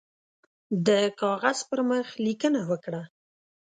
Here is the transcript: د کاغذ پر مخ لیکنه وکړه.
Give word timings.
د 0.87 0.89
کاغذ 1.21 1.57
پر 1.69 1.79
مخ 1.89 2.07
لیکنه 2.25 2.61
وکړه. 2.69 3.01